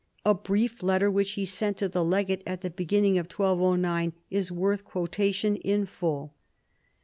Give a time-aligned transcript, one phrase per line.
[0.25, 4.51] A brief letter which he sent to the legate at the beginning of 1209 is
[4.51, 6.33] worth quotation in full.